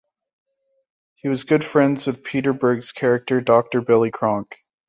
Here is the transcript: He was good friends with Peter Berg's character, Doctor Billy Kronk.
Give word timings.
He 1.13 1.27
was 1.29 1.43
good 1.43 1.63
friends 1.63 2.07
with 2.07 2.23
Peter 2.23 2.53
Berg's 2.53 2.91
character, 2.91 3.39
Doctor 3.39 3.81
Billy 3.81 4.09
Kronk. 4.09 4.55